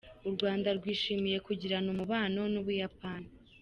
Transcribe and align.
U 0.27 0.29
Rwanda 0.35 0.69
rwishimiye 0.77 1.37
kugirana 1.47 1.87
umubano 1.93 2.41
n’u 2.51 2.61
Buyapani. 2.65 3.29